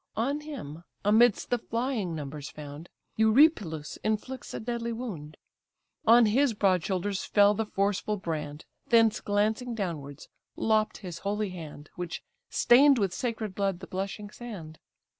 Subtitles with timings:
[0.17, 5.37] On him, amidst the flying numbers found, Eurypylus inflicts a deadly wound;
[6.07, 11.91] On his broad shoulders fell the forceful brand, Thence glancing downwards, lopp'd his holy hand,
[11.97, 14.79] Which stain'd with sacred blood the blushing sand.